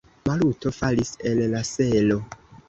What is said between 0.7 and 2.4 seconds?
falis el la selo.